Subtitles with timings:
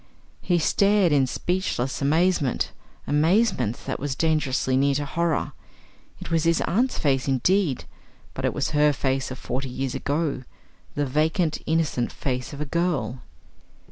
[0.41, 2.71] He stared in speechless amazement
[3.05, 5.51] amazement that was dangerously near to horror.
[6.19, 7.85] It was his aunt's face indeed,
[8.33, 10.41] but it was her face of forty years ago,
[10.95, 13.21] the vacant innocent face of a girl.